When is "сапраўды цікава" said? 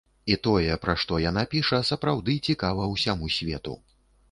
1.91-2.91